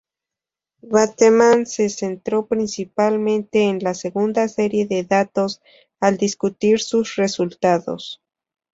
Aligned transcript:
Bateman 0.81 1.67
se 1.67 1.87
centró 1.89 2.47
principalmente 2.47 3.65
en 3.69 3.77
la 3.83 3.93
segunda 3.93 4.47
serie 4.47 4.87
de 4.87 5.03
datos 5.03 5.61
al 5.99 6.17
discutir 6.17 6.79
sus 6.81 7.17
resultados. 7.17 8.19